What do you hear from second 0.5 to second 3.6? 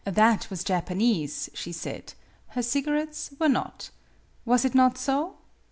Japanese, she said, her cigarettes were